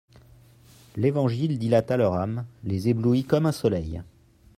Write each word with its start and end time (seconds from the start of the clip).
L'Évangile 0.95 1.59
dilata 1.59 1.95
leur 1.95 2.15
âme, 2.15 2.47
les 2.63 2.89
éblouit 2.89 3.23
comme 3.23 3.45
un 3.45 3.51
soleil. 3.51 4.01